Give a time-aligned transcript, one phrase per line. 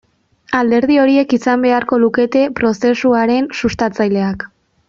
[0.59, 4.53] Alderdi horiek izan beharko lukete prozesuaren sustatzaileak.